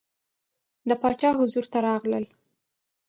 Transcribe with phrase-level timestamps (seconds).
[0.87, 2.25] د باچا حضور ته راغلل.